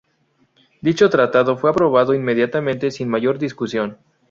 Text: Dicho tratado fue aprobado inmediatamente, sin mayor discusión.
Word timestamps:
Dicho 0.81 1.11
tratado 1.11 1.57
fue 1.57 1.69
aprobado 1.69 2.15
inmediatamente, 2.15 2.89
sin 2.89 3.07
mayor 3.07 3.37
discusión. 3.37 3.99